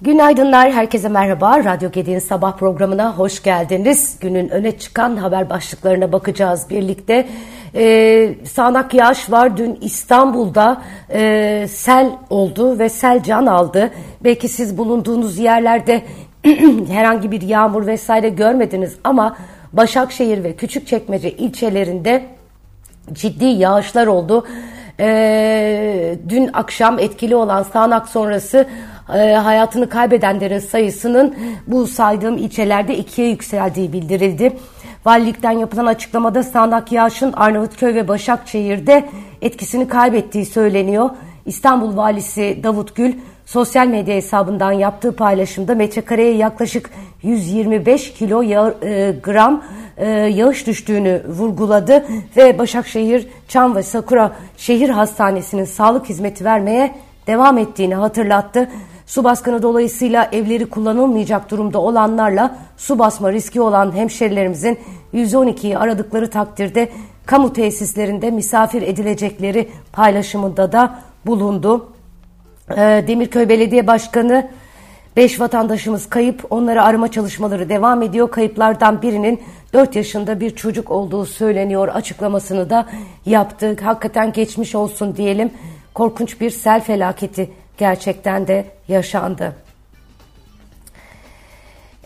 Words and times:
Günaydınlar, 0.00 0.72
herkese 0.72 1.08
merhaba. 1.08 1.64
Radyo 1.64 1.90
Gedi'nin 1.90 2.18
sabah 2.18 2.56
programına 2.56 3.18
hoş 3.18 3.42
geldiniz. 3.42 4.16
Günün 4.20 4.48
öne 4.48 4.78
çıkan 4.78 5.16
haber 5.16 5.50
başlıklarına 5.50 6.12
bakacağız 6.12 6.70
birlikte. 6.70 7.28
Ee, 7.74 8.34
sağanak 8.44 8.94
yağış 8.94 9.30
var. 9.30 9.56
Dün 9.56 9.78
İstanbul'da 9.80 10.82
e, 11.12 11.66
sel 11.70 12.10
oldu 12.30 12.78
ve 12.78 12.88
sel 12.88 13.22
can 13.22 13.46
aldı. 13.46 13.90
Belki 14.24 14.48
siz 14.48 14.78
bulunduğunuz 14.78 15.38
yerlerde 15.38 16.02
herhangi 16.90 17.30
bir 17.30 17.42
yağmur 17.42 17.86
vesaire 17.86 18.28
görmediniz 18.28 18.96
ama 19.04 19.36
Başakşehir 19.72 20.44
ve 20.44 20.56
Küçükçekmece 20.56 21.32
ilçelerinde 21.32 22.26
ciddi 23.12 23.44
yağışlar 23.44 24.06
oldu. 24.06 24.46
Ee, 25.00 26.18
dün 26.28 26.50
akşam 26.52 26.98
etkili 26.98 27.36
olan 27.36 27.62
sağanak 27.62 28.08
sonrası 28.08 28.66
e, 29.14 29.32
hayatını 29.32 29.88
kaybedenlerin 29.88 30.58
sayısının 30.58 31.34
bu 31.66 31.86
saydığım 31.86 32.36
ilçelerde 32.36 32.96
ikiye 32.96 33.28
yükseldiği 33.28 33.92
bildirildi. 33.92 34.56
Valilikten 35.06 35.52
yapılan 35.52 35.86
açıklamada 35.86 36.42
sağanak 36.42 36.92
yağışın 36.92 37.32
Arnavutköy 37.32 37.94
ve 37.94 38.08
Başakşehir'de 38.08 39.08
etkisini 39.42 39.88
kaybettiği 39.88 40.46
söyleniyor. 40.46 41.10
İstanbul 41.46 41.96
Valisi 41.96 42.60
Davut 42.62 42.96
Gül 42.96 43.14
sosyal 43.48 43.86
medya 43.86 44.14
hesabından 44.14 44.72
yaptığı 44.72 45.16
paylaşımda 45.16 45.74
metrekareye 45.74 46.34
yaklaşık 46.34 46.90
125 47.22 48.12
kilo 48.12 48.42
yağ, 48.42 48.74
e, 48.82 49.14
gram 49.22 49.62
e, 49.96 50.08
yağış 50.10 50.66
düştüğünü 50.66 51.22
vurguladı 51.28 52.04
ve 52.36 52.58
Başakşehir, 52.58 53.28
Çam 53.48 53.76
ve 53.76 53.82
Sakura 53.82 54.32
Şehir 54.56 54.88
Hastanesi'nin 54.88 55.64
sağlık 55.64 56.08
hizmeti 56.08 56.44
vermeye 56.44 56.94
devam 57.26 57.58
ettiğini 57.58 57.94
hatırlattı. 57.94 58.70
Su 59.06 59.24
baskını 59.24 59.62
dolayısıyla 59.62 60.28
evleri 60.32 60.66
kullanılmayacak 60.66 61.50
durumda 61.50 61.78
olanlarla 61.78 62.56
su 62.76 62.98
basma 62.98 63.32
riski 63.32 63.60
olan 63.60 63.96
hemşerilerimizin 63.96 64.78
112'yi 65.14 65.78
aradıkları 65.78 66.30
takdirde 66.30 66.88
kamu 67.26 67.52
tesislerinde 67.52 68.30
misafir 68.30 68.82
edilecekleri 68.82 69.68
paylaşımında 69.92 70.72
da 70.72 70.98
bulundu. 71.26 71.97
Ee, 72.70 73.04
Demirköy 73.06 73.48
Belediye 73.48 73.86
Başkanı 73.86 74.48
5 75.16 75.40
vatandaşımız 75.40 76.08
kayıp, 76.08 76.44
onları 76.50 76.82
arama 76.82 77.10
çalışmaları 77.10 77.68
devam 77.68 78.02
ediyor. 78.02 78.30
Kayıplardan 78.30 79.02
birinin 79.02 79.42
4 79.72 79.96
yaşında 79.96 80.40
bir 80.40 80.56
çocuk 80.56 80.90
olduğu 80.90 81.26
söyleniyor 81.26 81.88
açıklamasını 81.88 82.70
da 82.70 82.86
yaptı. 83.26 83.76
Hakikaten 83.82 84.32
geçmiş 84.32 84.74
olsun 84.74 85.16
diyelim. 85.16 85.50
Korkunç 85.94 86.40
bir 86.40 86.50
sel 86.50 86.80
felaketi 86.80 87.50
gerçekten 87.78 88.46
de 88.46 88.64
yaşandı. 88.88 89.52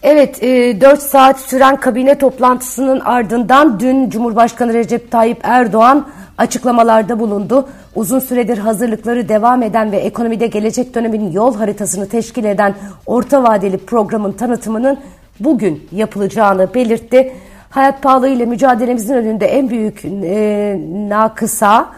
Evet, 0.02 0.42
4 0.42 0.82
e, 0.82 0.96
saat 0.96 1.40
süren 1.40 1.76
kabine 1.76 2.18
toplantısının 2.18 3.00
ardından 3.00 3.80
dün 3.80 4.10
Cumhurbaşkanı 4.10 4.74
Recep 4.74 5.10
Tayyip 5.10 5.38
Erdoğan 5.42 6.08
açıklamalarda 6.38 7.18
bulundu. 7.18 7.68
Uzun 7.94 8.18
süredir 8.18 8.58
hazırlıkları 8.58 9.28
devam 9.28 9.62
eden 9.62 9.92
ve 9.92 9.96
ekonomide 9.96 10.46
gelecek 10.46 10.94
dönemin 10.94 11.32
yol 11.32 11.56
haritasını 11.56 12.08
teşkil 12.08 12.44
eden 12.44 12.74
orta 13.06 13.42
vadeli 13.42 13.78
programın 13.78 14.32
tanıtımının 14.32 14.98
bugün 15.40 15.88
yapılacağını 15.92 16.74
belirtti. 16.74 17.32
Hayat 17.70 18.02
pahalı 18.02 18.28
ile 18.28 18.46
mücadelemizin 18.46 19.14
önünde 19.14 19.46
en 19.46 19.70
büyük 19.70 20.04
e, 20.04 20.80
nakısa 21.08 21.90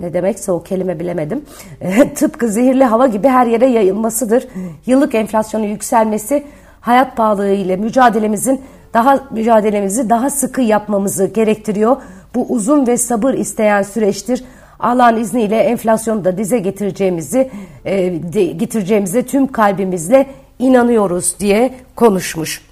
ne 0.00 0.12
demekse 0.14 0.52
o 0.52 0.62
kelime 0.62 1.00
bilemedim. 1.00 1.44
Tıpkı 2.14 2.48
zehirli 2.48 2.84
hava 2.84 3.06
gibi 3.06 3.28
her 3.28 3.46
yere 3.46 3.66
yayılmasıdır. 3.66 4.48
Yıllık 4.86 5.14
enflasyonun 5.14 5.66
yükselmesi 5.66 6.46
hayat 6.80 7.16
pahalılığı 7.16 7.48
ile 7.48 7.76
mücadelemizin 7.76 8.60
daha 8.94 9.20
mücadelemizi 9.30 10.10
daha 10.10 10.30
sıkı 10.30 10.60
yapmamızı 10.60 11.26
gerektiriyor. 11.26 11.96
Bu 12.34 12.46
uzun 12.48 12.86
ve 12.86 12.96
sabır 12.96 13.34
isteyen 13.34 13.82
süreçtir. 13.82 14.44
Allah'ın 14.80 15.16
izniyle 15.16 15.56
enflasyonu 15.56 16.24
da 16.24 16.38
dize 16.38 16.58
getireceğimizi 16.58 17.50
e, 17.84 17.94
de, 18.32 18.44
getireceğimize 18.44 19.22
tüm 19.22 19.46
kalbimizle 19.46 20.26
inanıyoruz 20.58 21.34
diye 21.40 21.74
konuşmuş. 21.96 22.62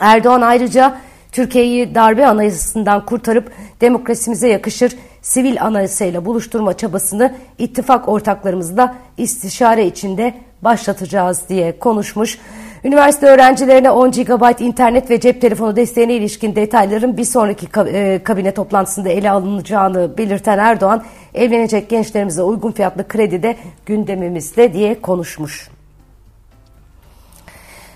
Erdoğan 0.00 0.40
ayrıca 0.40 0.96
Türkiye'yi 1.32 1.94
darbe 1.94 2.26
anayasasından 2.26 3.06
kurtarıp 3.06 3.52
demokrasimize 3.80 4.48
yakışır 4.48 4.96
sivil 5.22 5.62
anayasayla 5.62 6.24
buluşturma 6.24 6.76
çabasını 6.76 7.34
ittifak 7.58 8.08
ortaklarımızla 8.08 8.94
istişare 9.16 9.86
içinde 9.86 10.34
başlatacağız 10.62 11.42
diye 11.48 11.78
konuşmuş. 11.78 12.38
Üniversite 12.84 13.26
öğrencilerine 13.26 13.90
10 13.90 14.10
GB 14.10 14.60
internet 14.60 15.10
ve 15.10 15.20
cep 15.20 15.40
telefonu 15.40 15.76
desteğine 15.76 16.14
ilişkin 16.14 16.56
detayların 16.56 17.16
bir 17.16 17.24
sonraki 17.24 17.66
e, 17.86 18.22
kabine 18.24 18.54
toplantısında 18.54 19.08
ele 19.08 19.30
alınacağını 19.30 20.18
belirten 20.18 20.58
Erdoğan, 20.58 21.04
evlenecek 21.34 21.88
gençlerimize 21.88 22.42
uygun 22.42 22.72
fiyatlı 22.72 23.08
kredi 23.08 23.42
de 23.42 23.56
gündemimizde 23.86 24.72
diye 24.72 25.00
konuşmuş. 25.00 25.68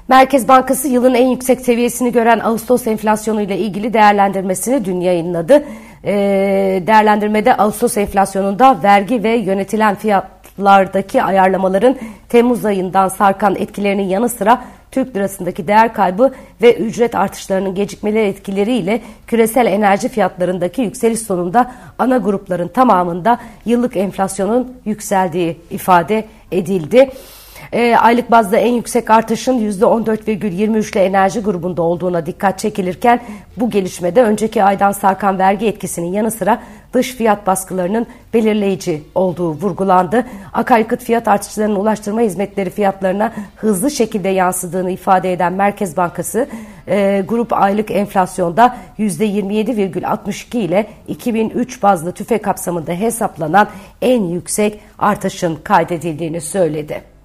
Merkez 0.09 0.49
Bankası 0.49 0.89
yılın 0.89 1.15
en 1.15 1.27
yüksek 1.27 1.61
seviyesini 1.61 2.13
gören 2.13 2.39
Ağustos 2.39 2.87
enflasyonu 2.87 3.43
ile 3.43 3.59
ilgili 3.59 3.93
değerlendirmesini 3.93 4.85
dün 4.85 5.01
yayınladı. 5.01 5.65
E, 6.05 6.13
değerlendirmede 6.87 7.57
Ağustos 7.57 7.97
enflasyonunda 7.97 8.83
vergi 8.83 9.23
ve 9.23 9.37
yönetilen 9.37 9.95
fiyatlardaki 9.95 11.23
ayarlamaların 11.23 11.97
Temmuz 12.29 12.65
ayından 12.65 13.09
sarkan 13.09 13.57
etkilerinin 13.57 14.03
yanı 14.03 14.29
sıra 14.29 14.65
Türk 14.91 15.17
lirasındaki 15.17 15.69
değer 15.69 15.95
kaybı 15.95 16.33
ve 16.63 16.75
ücret 16.75 17.15
artışlarının 17.15 17.75
gecikmeleri 17.75 18.27
etkileriyle 18.27 19.03
küresel 19.27 19.67
enerji 19.67 20.09
fiyatlarındaki 20.09 20.83
yükseliş 20.83 21.21
sonunda 21.21 21.73
ana 21.99 22.19
grupların 22.19 22.69
tamamında 22.69 23.41
yıllık 23.65 23.97
enflasyonun 23.97 24.77
yükseldiği 24.85 25.57
ifade 25.71 26.25
edildi. 26.53 27.11
E, 27.73 27.97
aylık 27.97 28.31
bazda 28.31 28.57
en 28.57 28.73
yüksek 28.73 29.11
artışın 29.11 29.71
%14,23 29.71 30.93
ile 30.93 31.05
enerji 31.05 31.41
grubunda 31.41 31.83
olduğuna 31.83 32.27
dikkat 32.27 32.59
çekilirken 32.59 33.21
bu 33.57 33.71
gelişmede 33.71 34.23
önceki 34.23 34.65
aydan 34.65 34.93
sarkan 34.93 35.39
vergi 35.39 35.67
etkisinin 35.67 36.13
yanı 36.13 36.31
sıra 36.31 36.63
dış 36.93 37.15
fiyat 37.15 37.47
baskılarının 37.47 38.07
belirleyici 38.35 39.03
olduğu 39.15 39.51
vurgulandı. 39.51 40.25
Akaryakıt 40.53 41.03
fiyat 41.03 41.29
artışlarının 41.29 41.77
ulaştırma 41.77 42.21
hizmetleri 42.21 42.71
fiyatlarına 42.71 43.33
hızlı 43.57 43.91
şekilde 43.91 44.29
yansıdığını 44.29 44.91
ifade 44.91 45.33
eden 45.33 45.53
Merkez 45.53 45.97
Bankası 45.97 46.49
e, 46.89 47.25
grup 47.29 47.53
aylık 47.53 47.91
enflasyonda 47.91 48.77
%27,62 48.99 50.59
ile 50.59 50.87
2003 51.09 51.83
bazlı 51.83 52.13
tüfe 52.13 52.39
kapsamında 52.39 52.93
hesaplanan 52.93 53.69
en 54.03 54.23
yüksek 54.23 54.81
artışın 54.99 55.59
kaydedildiğini 55.65 56.41
söyledi. 56.41 57.18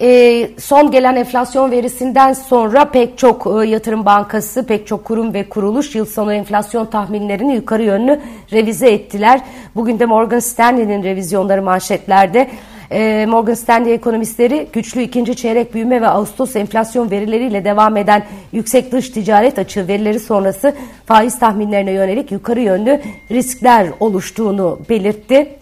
E, 0.00 0.50
son 0.58 0.90
gelen 0.90 1.16
enflasyon 1.16 1.70
verisinden 1.70 2.32
sonra 2.32 2.84
pek 2.84 3.18
çok 3.18 3.46
e, 3.46 3.66
yatırım 3.66 4.04
bankası, 4.04 4.66
pek 4.66 4.86
çok 4.86 5.04
kurum 5.04 5.34
ve 5.34 5.48
kuruluş 5.48 5.94
yıl 5.94 6.06
sonu 6.06 6.32
enflasyon 6.32 6.86
tahminlerini 6.86 7.54
yukarı 7.54 7.82
yönlü 7.82 8.20
revize 8.52 8.90
ettiler. 8.90 9.40
Bugün 9.74 9.98
de 9.98 10.06
Morgan 10.06 10.38
Stanley'nin 10.38 11.02
revizyonları 11.02 11.62
manşetlerde. 11.62 12.50
E, 12.90 13.26
Morgan 13.28 13.54
Stanley 13.54 13.94
ekonomistleri 13.94 14.68
güçlü 14.72 15.02
ikinci 15.02 15.36
çeyrek 15.36 15.74
büyüme 15.74 16.02
ve 16.02 16.08
Ağustos 16.08 16.56
enflasyon 16.56 17.10
verileriyle 17.10 17.64
devam 17.64 17.96
eden 17.96 18.24
yüksek 18.52 18.92
dış 18.92 19.10
ticaret 19.10 19.58
açığı 19.58 19.88
verileri 19.88 20.20
sonrası 20.20 20.74
faiz 21.06 21.38
tahminlerine 21.38 21.92
yönelik 21.92 22.32
yukarı 22.32 22.60
yönlü 22.60 23.00
riskler 23.30 23.86
oluştuğunu 24.00 24.78
belirtti. 24.88 25.56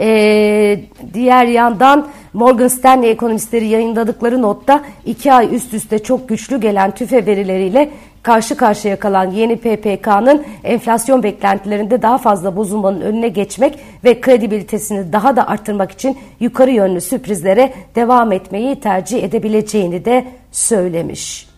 E, 0.00 0.80
diğer 1.14 1.46
yandan 1.46 2.08
Morgan 2.36 2.68
Stanley 2.68 3.10
ekonomistleri 3.10 3.66
yayınladıkları 3.66 4.42
notta 4.42 4.82
iki 5.06 5.32
ay 5.32 5.54
üst 5.54 5.74
üste 5.74 5.98
çok 5.98 6.28
güçlü 6.28 6.60
gelen 6.60 6.90
tüfe 6.90 7.26
verileriyle 7.26 7.90
karşı 8.22 8.56
karşıya 8.56 8.98
kalan 8.98 9.30
yeni 9.30 9.56
PPK'nın 9.56 10.44
enflasyon 10.64 11.22
beklentilerinde 11.22 12.02
daha 12.02 12.18
fazla 12.18 12.56
bozulmanın 12.56 13.00
önüne 13.00 13.28
geçmek 13.28 13.78
ve 14.04 14.20
kredibilitesini 14.20 15.12
daha 15.12 15.36
da 15.36 15.48
arttırmak 15.48 15.90
için 15.92 16.18
yukarı 16.40 16.70
yönlü 16.70 17.00
sürprizlere 17.00 17.72
devam 17.94 18.32
etmeyi 18.32 18.80
tercih 18.80 19.22
edebileceğini 19.22 20.04
de 20.04 20.24
söylemiş. 20.52 21.55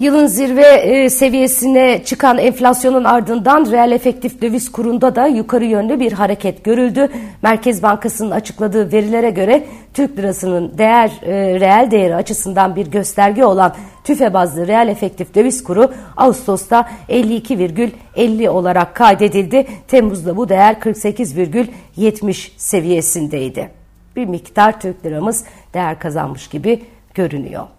Yılın 0.00 0.26
zirve 0.26 0.66
e, 0.66 1.10
seviyesine 1.10 2.04
çıkan 2.04 2.38
enflasyonun 2.38 3.04
ardından 3.04 3.70
reel 3.70 3.92
efektif 3.92 4.42
döviz 4.42 4.72
kurunda 4.72 5.16
da 5.16 5.26
yukarı 5.26 5.64
yönlü 5.64 6.00
bir 6.00 6.12
hareket 6.12 6.64
görüldü. 6.64 7.08
Merkez 7.42 7.82
Bankası'nın 7.82 8.30
açıkladığı 8.30 8.92
verilere 8.92 9.30
göre 9.30 9.66
Türk 9.94 10.18
lirasının 10.18 10.78
değer 10.78 11.12
e, 11.22 11.60
reel 11.60 11.90
değeri 11.90 12.14
açısından 12.14 12.76
bir 12.76 12.86
gösterge 12.86 13.44
olan 13.44 13.74
tüfe 14.04 14.34
bazlı 14.34 14.66
reel 14.66 14.88
efektif 14.88 15.34
döviz 15.34 15.64
kuru 15.64 15.92
Ağustos'ta 16.16 16.88
52,50 17.08 18.48
olarak 18.48 18.94
kaydedildi. 18.94 19.66
Temmuz'da 19.88 20.36
bu 20.36 20.48
değer 20.48 20.74
48,70 20.74 22.48
seviyesindeydi. 22.56 23.70
Bir 24.16 24.26
miktar 24.26 24.80
Türk 24.80 25.06
liramız 25.06 25.44
değer 25.74 25.98
kazanmış 25.98 26.48
gibi 26.48 26.82
görünüyor. 27.14 27.75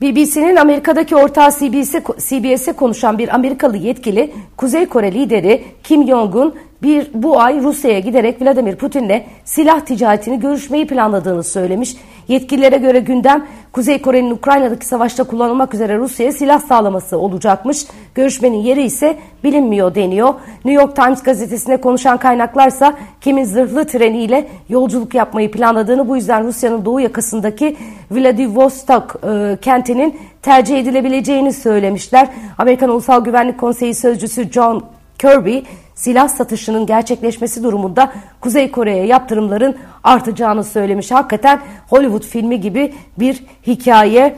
BBC'nin 0.00 0.56
Amerika'daki 0.56 1.16
ortağı 1.16 1.50
CBS'e 1.50 2.02
CBS 2.18 2.76
konuşan 2.76 3.18
bir 3.18 3.34
Amerikalı 3.34 3.76
yetkili 3.76 4.32
Kuzey 4.56 4.86
Kore 4.86 5.12
lideri 5.12 5.64
Kim 5.84 6.06
Jong-un 6.06 6.54
bir 6.82 7.10
bu 7.14 7.40
ay 7.40 7.62
Rusya'ya 7.62 7.98
giderek 7.98 8.42
Vladimir 8.42 8.76
Putin'le 8.76 9.22
silah 9.44 9.80
ticaretini 9.80 10.40
görüşmeyi 10.40 10.86
planladığını 10.86 11.42
söylemiş. 11.42 11.96
Yetkililere 12.28 12.76
göre 12.76 13.00
gündem 13.00 13.46
Kuzey 13.72 14.02
Kore'nin 14.02 14.30
Ukrayna'daki 14.30 14.86
savaşta 14.86 15.24
kullanılmak 15.24 15.74
üzere 15.74 15.98
Rusya'ya 15.98 16.32
silah 16.32 16.60
sağlaması 16.60 17.18
olacakmış. 17.18 17.86
Görüşmenin 18.14 18.56
yeri 18.56 18.82
ise 18.82 19.16
bilinmiyor 19.44 19.94
deniyor. 19.94 20.34
New 20.64 20.82
York 20.82 20.96
Times 20.96 21.22
gazetesine 21.22 21.76
konuşan 21.76 22.18
kaynaklarsa 22.18 22.94
Kim'in 23.20 23.44
zırhlı 23.44 23.86
treniyle 23.86 24.48
yolculuk 24.68 25.14
yapmayı 25.14 25.50
planladığını 25.50 26.08
bu 26.08 26.16
yüzden 26.16 26.44
Rusya'nın 26.44 26.84
doğu 26.84 27.00
yakasındaki 27.00 27.76
Vladivostok 28.10 29.16
e, 29.28 29.56
kentinin 29.62 30.18
tercih 30.42 30.78
edilebileceğini 30.78 31.52
söylemişler. 31.52 32.28
Amerikan 32.58 32.90
Ulusal 32.90 33.24
Güvenlik 33.24 33.60
Konseyi 33.60 33.94
Sözcüsü 33.94 34.52
John 34.52 34.95
Kirby 35.18 35.58
silah 35.94 36.28
satışının 36.28 36.86
gerçekleşmesi 36.86 37.62
durumunda 37.62 38.12
Kuzey 38.40 38.70
Kore'ye 38.70 39.06
yaptırımların 39.06 39.76
artacağını 40.04 40.64
söylemiş. 40.64 41.10
Hakikaten 41.10 41.60
Hollywood 41.88 42.22
filmi 42.22 42.60
gibi 42.60 42.94
bir 43.18 43.44
hikaye. 43.66 44.36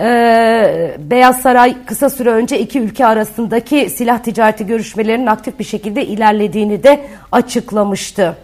Ee, 0.00 0.96
Beyaz 0.98 1.40
Saray 1.40 1.76
kısa 1.86 2.10
süre 2.10 2.30
önce 2.30 2.58
iki 2.58 2.80
ülke 2.80 3.06
arasındaki 3.06 3.90
silah 3.90 4.18
ticareti 4.18 4.66
görüşmelerinin 4.66 5.26
aktif 5.26 5.58
bir 5.58 5.64
şekilde 5.64 6.06
ilerlediğini 6.06 6.82
de 6.82 7.00
açıklamıştı. 7.32 8.36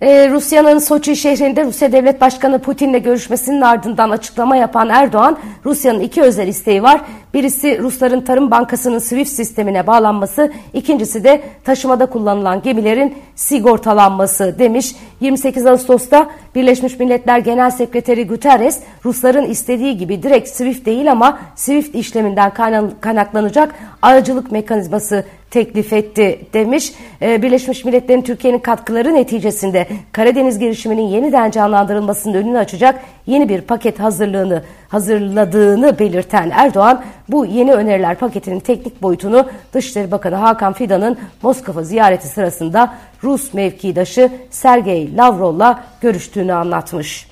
Ee, 0.00 0.30
Rusya'nın 0.30 0.78
Soçi 0.78 1.16
şehrinde 1.16 1.64
Rusya 1.64 1.92
Devlet 1.92 2.20
Başkanı 2.20 2.58
Putin'le 2.58 3.02
görüşmesinin 3.02 3.60
ardından 3.60 4.10
açıklama 4.10 4.56
yapan 4.56 4.88
Erdoğan, 4.88 5.38
Rusya'nın 5.64 6.00
iki 6.00 6.22
özel 6.22 6.48
isteği 6.48 6.82
var. 6.82 7.00
Birisi 7.36 7.78
Rusların 7.78 8.20
Tarım 8.20 8.50
Bankası'nın 8.50 8.98
SWIFT 8.98 9.32
sistemine 9.32 9.86
bağlanması, 9.86 10.52
ikincisi 10.72 11.24
de 11.24 11.42
taşımada 11.64 12.06
kullanılan 12.06 12.62
gemilerin 12.62 13.14
sigortalanması 13.34 14.58
demiş. 14.58 14.94
28 15.20 15.66
Ağustos'ta 15.66 16.30
Birleşmiş 16.54 16.98
Milletler 16.98 17.38
Genel 17.38 17.70
Sekreteri 17.70 18.26
Guterres, 18.26 18.80
Rusların 19.04 19.44
istediği 19.44 19.96
gibi 19.96 20.22
direkt 20.22 20.48
SWIFT 20.48 20.86
değil 20.86 21.12
ama 21.12 21.38
SWIFT 21.56 21.94
işleminden 21.94 22.52
kaynaklanacak 23.00 23.74
aracılık 24.02 24.52
mekanizması 24.52 25.24
teklif 25.50 25.92
etti 25.92 26.40
demiş. 26.52 26.92
Ee, 27.22 27.42
Birleşmiş 27.42 27.84
Milletler'in 27.84 28.22
Türkiye'nin 28.22 28.58
katkıları 28.58 29.14
neticesinde 29.14 29.86
Karadeniz 30.12 30.58
girişiminin 30.58 31.02
yeniden 31.02 31.50
canlandırılmasının 31.50 32.34
önünü 32.34 32.58
açacak 32.58 33.00
yeni 33.26 33.48
bir 33.48 33.60
paket 33.60 34.00
hazırlığını 34.00 34.62
hazırladığını 34.88 35.98
belirten 35.98 36.50
Erdoğan 36.50 37.04
bu 37.28 37.46
yeni 37.46 37.72
öneriler 37.74 38.18
paketinin 38.18 38.60
teknik 38.60 39.02
boyutunu 39.02 39.46
Dışişleri 39.72 40.10
Bakanı 40.10 40.36
Hakan 40.36 40.72
Fidan'ın 40.72 41.18
Moskova 41.42 41.82
ziyareti 41.82 42.28
sırasında 42.28 42.94
Rus 43.22 43.54
mevkidaşı 43.54 44.30
Sergey 44.50 45.16
Lavrov'la 45.16 45.84
görüştüğünü 46.00 46.52
anlatmış. 46.52 47.28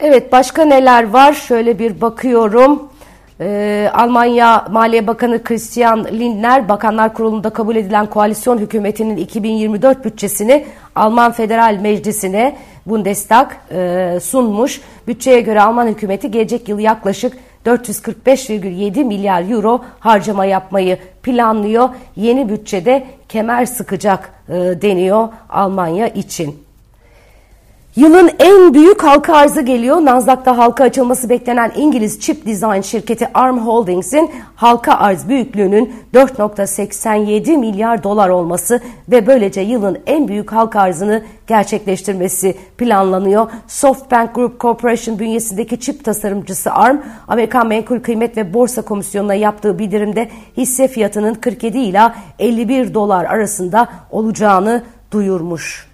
Evet 0.00 0.32
başka 0.32 0.64
neler 0.64 1.10
var? 1.10 1.32
Şöyle 1.32 1.78
bir 1.78 2.00
bakıyorum. 2.00 2.90
Ee, 3.40 3.90
Almanya 3.94 4.66
Maliye 4.70 5.06
Bakanı 5.06 5.42
Christian 5.42 6.04
Lindner, 6.04 6.68
Bakanlar 6.68 7.14
Kurulu'nda 7.14 7.50
kabul 7.50 7.76
edilen 7.76 8.06
koalisyon 8.06 8.58
hükümetinin 8.58 9.16
2024 9.16 10.04
bütçesini 10.04 10.66
Alman 10.94 11.32
Federal 11.32 11.78
Meclisi'ne 11.82 12.56
Bundestag 12.90 13.50
e, 13.72 14.18
sunmuş. 14.22 14.80
Bütçeye 15.06 15.40
göre 15.40 15.62
Alman 15.62 15.86
hükümeti 15.86 16.30
gelecek 16.30 16.68
yıl 16.68 16.78
yaklaşık 16.78 17.36
445,7 17.66 19.04
milyar 19.04 19.50
euro 19.50 19.84
harcama 20.00 20.44
yapmayı 20.44 20.98
planlıyor. 21.22 21.88
Yeni 22.16 22.48
bütçede 22.48 23.06
kemer 23.28 23.66
sıkacak 23.66 24.32
e, 24.48 24.52
deniyor 24.54 25.28
Almanya 25.48 26.08
için. 26.08 26.69
Yılın 27.96 28.30
en 28.38 28.74
büyük 28.74 29.02
halka 29.02 29.34
arzı 29.34 29.60
geliyor. 29.60 29.96
Nasdaq'ta 29.96 30.58
halka 30.58 30.84
açılması 30.84 31.28
beklenen 31.28 31.72
İngiliz 31.76 32.20
chip 32.20 32.46
design 32.46 32.80
şirketi 32.80 33.28
ARM 33.34 33.58
Holdings'in 33.58 34.30
halka 34.54 34.92
arz 34.92 35.28
büyüklüğünün 35.28 35.94
4.87 36.14 37.56
milyar 37.56 38.02
dolar 38.02 38.28
olması 38.28 38.80
ve 39.08 39.26
böylece 39.26 39.60
yılın 39.60 39.98
en 40.06 40.28
büyük 40.28 40.52
halka 40.52 40.80
arzını 40.80 41.22
gerçekleştirmesi 41.46 42.54
planlanıyor. 42.78 43.50
SoftBank 43.66 44.34
Group 44.34 44.60
Corporation 44.60 45.18
bünyesindeki 45.18 45.80
çip 45.80 46.04
tasarımcısı 46.04 46.72
ARM, 46.72 47.02
Amerikan 47.28 47.66
Menkul 47.66 48.00
Kıymet 48.00 48.36
ve 48.36 48.54
Borsa 48.54 48.82
Komisyonu'na 48.82 49.34
yaptığı 49.34 49.78
bildirimde 49.78 50.28
hisse 50.56 50.88
fiyatının 50.88 51.34
47 51.34 51.78
ila 51.78 52.14
51 52.38 52.94
dolar 52.94 53.24
arasında 53.24 53.88
olacağını 54.10 54.82
duyurmuş. 55.12 55.89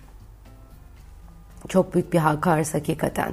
Çok 1.69 1.95
büyük 1.95 2.13
bir 2.13 2.19
halka 2.19 2.51
arz 2.51 2.75
hakikaten. 2.75 3.33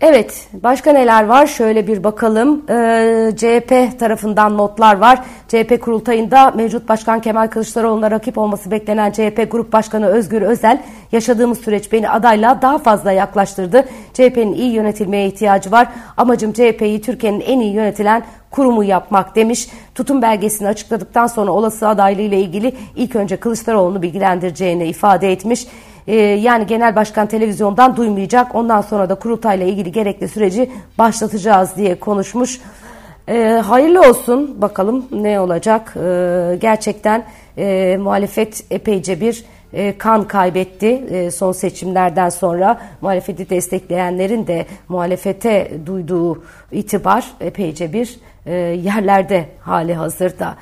Evet, 0.00 0.48
başka 0.52 0.92
neler 0.92 1.24
var? 1.24 1.46
Şöyle 1.46 1.86
bir 1.86 2.04
bakalım. 2.04 2.64
Ee, 2.70 3.30
CHP 3.36 3.98
tarafından 3.98 4.58
notlar 4.58 4.96
var. 4.96 5.18
CHP 5.48 5.80
kurultayında 5.80 6.50
mevcut 6.50 6.88
Başkan 6.88 7.20
Kemal 7.20 7.46
Kılıçdaroğlu'na 7.46 8.10
rakip 8.10 8.38
olması 8.38 8.70
beklenen 8.70 9.10
CHP 9.10 9.48
Grup 9.50 9.72
Başkanı 9.72 10.06
Özgür 10.06 10.42
Özel, 10.42 10.82
yaşadığımız 11.12 11.58
süreç 11.58 11.92
beni 11.92 12.10
adayla 12.10 12.62
daha 12.62 12.78
fazla 12.78 13.12
yaklaştırdı. 13.12 13.84
CHP'nin 14.14 14.52
iyi 14.52 14.72
yönetilmeye 14.72 15.26
ihtiyacı 15.26 15.72
var. 15.72 15.88
Amacım 16.16 16.52
CHP'yi 16.52 17.02
Türkiye'nin 17.02 17.40
en 17.40 17.60
iyi 17.60 17.74
yönetilen 17.74 18.22
kurumu 18.50 18.84
yapmak 18.84 19.36
demiş. 19.36 19.68
Tutum 19.94 20.22
belgesini 20.22 20.68
açıkladıktan 20.68 21.26
sonra 21.26 21.52
olası 21.52 21.88
adaylığı 21.88 22.22
ile 22.22 22.40
ilgili 22.40 22.74
ilk 22.96 23.16
önce 23.16 23.36
Kılıçdaroğlu'nu 23.36 24.02
bilgilendireceğini 24.02 24.86
ifade 24.86 25.32
etmiş 25.32 25.66
e, 26.06 26.16
yani 26.16 26.66
genel 26.66 26.96
başkan 26.96 27.26
televizyondan 27.26 27.96
duymayacak. 27.96 28.54
Ondan 28.54 28.80
sonra 28.80 29.08
da 29.08 29.14
kurultayla 29.14 29.66
ilgili 29.66 29.92
gerekli 29.92 30.28
süreci 30.28 30.70
başlatacağız 30.98 31.76
diye 31.76 32.00
konuşmuş. 32.00 32.60
E, 33.28 33.62
hayırlı 33.66 34.00
olsun 34.00 34.62
bakalım 34.62 35.06
ne 35.12 35.40
olacak. 35.40 35.96
E, 35.96 36.58
gerçekten 36.60 37.24
e, 37.58 37.96
muhalefet 38.00 38.64
epeyce 38.70 39.20
bir 39.20 39.44
e, 39.72 39.98
kan 39.98 40.28
kaybetti 40.28 40.86
e, 40.86 41.30
son 41.30 41.52
seçimlerden 41.52 42.28
sonra 42.28 42.80
muhalefeti 43.00 43.50
destekleyenlerin 43.50 44.46
de 44.46 44.66
muhalefete 44.88 45.70
duyduğu 45.86 46.42
itibar 46.72 47.24
epeyce 47.40 47.92
bir 47.92 48.18
e, 48.46 48.54
yerlerde 48.54 49.44
hali 49.60 49.94
hazırda. 49.94 50.54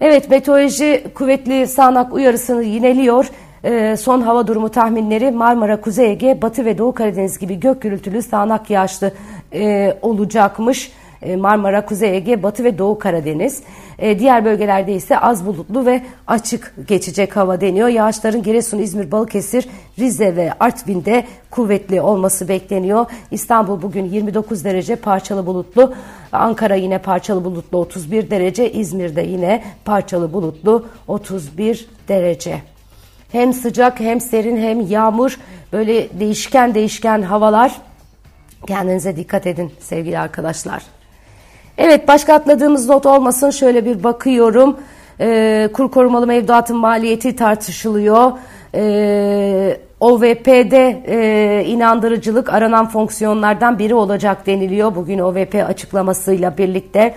Evet 0.00 0.30
meteoroloji 0.30 1.04
kuvvetli 1.14 1.66
sağanak 1.66 2.12
uyarısını 2.12 2.62
yineliyor. 2.62 3.30
Ee, 3.64 3.96
son 3.96 4.20
hava 4.20 4.46
durumu 4.46 4.68
tahminleri 4.68 5.30
Marmara, 5.30 5.80
Kuzey 5.80 6.10
Ege, 6.10 6.42
Batı 6.42 6.64
ve 6.64 6.78
Doğu 6.78 6.94
Karadeniz 6.94 7.38
gibi 7.38 7.60
gök 7.60 7.82
gürültülü 7.82 8.22
sağanak 8.22 8.70
yağışlı 8.70 9.12
e, 9.54 9.94
olacakmış. 10.02 10.92
E, 11.22 11.36
Marmara, 11.36 11.86
Kuzey 11.86 12.16
Ege, 12.16 12.42
Batı 12.42 12.64
ve 12.64 12.78
Doğu 12.78 12.98
Karadeniz. 12.98 13.62
E, 13.98 14.18
diğer 14.18 14.44
bölgelerde 14.44 14.94
ise 14.94 15.18
az 15.18 15.46
bulutlu 15.46 15.86
ve 15.86 16.02
açık 16.26 16.74
geçecek 16.88 17.36
hava 17.36 17.60
deniyor. 17.60 17.88
Yağışların 17.88 18.42
Giresun, 18.42 18.78
İzmir, 18.78 19.10
Balıkesir, 19.10 19.68
Rize 19.98 20.36
ve 20.36 20.52
Artvin'de 20.60 21.24
kuvvetli 21.50 22.00
olması 22.00 22.48
bekleniyor. 22.48 23.06
İstanbul 23.30 23.82
bugün 23.82 24.04
29 24.04 24.64
derece 24.64 24.96
parçalı 24.96 25.46
bulutlu. 25.46 25.94
Ankara 26.32 26.74
yine 26.74 26.98
parçalı 26.98 27.44
bulutlu 27.44 27.78
31 27.78 28.30
derece. 28.30 28.72
İzmir'de 28.72 29.22
yine 29.22 29.62
parçalı 29.84 30.32
bulutlu 30.32 30.86
31 31.08 31.88
derece. 32.08 32.73
Hem 33.34 33.52
sıcak 33.52 34.00
hem 34.00 34.20
serin 34.20 34.56
hem 34.56 34.80
yağmur 34.80 35.38
böyle 35.72 36.20
değişken 36.20 36.74
değişken 36.74 37.22
havalar. 37.22 37.72
Kendinize 38.66 39.16
dikkat 39.16 39.46
edin 39.46 39.72
sevgili 39.80 40.18
arkadaşlar. 40.18 40.82
Evet 41.78 42.08
başka 42.08 42.34
atladığımız 42.34 42.88
not 42.88 43.06
olmasın 43.06 43.50
şöyle 43.50 43.84
bir 43.84 44.04
bakıyorum. 44.04 44.76
Ee, 45.20 45.68
kur 45.72 45.90
korumalı 45.90 46.26
mevduatın 46.26 46.76
maliyeti 46.76 47.36
tartışılıyor. 47.36 48.32
Ee, 48.74 49.76
OVP'de 50.00 51.02
e, 51.06 51.64
inandırıcılık 51.66 52.52
aranan 52.52 52.88
fonksiyonlardan 52.88 53.78
biri 53.78 53.94
olacak 53.94 54.46
deniliyor. 54.46 54.94
Bugün 54.94 55.18
OVP 55.18 55.54
açıklamasıyla 55.68 56.58
birlikte 56.58 57.14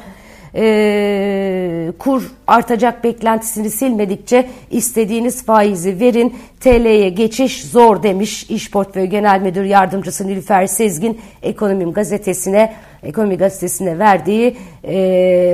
e, 0.57 1.91
kur 1.99 2.23
artacak 2.47 3.03
beklentisini 3.03 3.69
silmedikçe 3.69 4.49
istediğiniz 4.71 5.45
faizi 5.45 5.99
verin. 5.99 6.35
TL'ye 6.59 7.09
geçiş 7.09 7.63
zor 7.63 8.03
demiş 8.03 8.43
İş 8.49 8.71
Portföy 8.71 9.05
Genel 9.05 9.41
Müdür 9.41 9.63
Yardımcısı 9.63 10.27
Nilüfer 10.27 10.67
Sezgin 10.67 11.21
Ekonomim 11.43 11.93
gazetesine 11.93 12.73
Ekonomi 13.03 13.37
gazetesine 13.37 13.99
verdiği 13.99 14.57
e, 14.83 14.95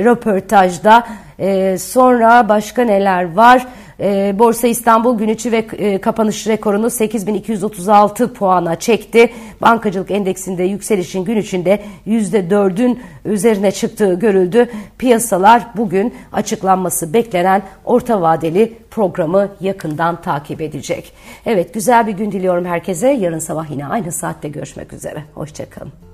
röportajda. 0.04 1.08
E, 1.40 1.78
sonra 1.78 2.50
başka 2.50 2.84
neler 2.84 3.34
var? 3.34 3.68
E, 4.04 4.40
Borsa 4.40 4.68
İstanbul 4.68 5.18
gün 5.18 5.28
içi 5.28 5.52
ve 5.52 5.58
e, 5.58 6.02
kapanış 6.02 6.48
rekorunu 6.48 6.90
8236 6.90 8.34
puana 8.34 8.76
çekti. 8.76 9.30
Bankacılık 9.62 10.12
endeksinde 10.12 10.64
yükselişin 10.64 11.26
gün 11.26 11.38
içinde 11.38 11.84
%4'ün 12.08 13.00
üzerine 13.26 13.72
çıktığı 13.72 14.14
görüldü. 14.14 14.70
Piyasalar 14.98 15.68
bugün 15.78 16.14
açıklanması 16.34 17.14
beklenen 17.14 17.62
orta 17.86 18.22
vadeli 18.22 18.74
programı 18.92 19.50
yakından 19.62 20.22
takip 20.22 20.62
edecek. 20.62 21.14
Evet 21.46 21.74
güzel 21.74 22.08
bir 22.08 22.14
gün 22.14 22.32
diliyorum 22.32 22.66
herkese. 22.66 23.10
Yarın 23.10 23.40
sabah 23.40 23.72
yine 23.72 23.86
aynı 23.86 24.12
saatte 24.12 24.48
görüşmek 24.48 24.94
üzere. 24.94 25.24
Hoşçakalın. 25.34 26.13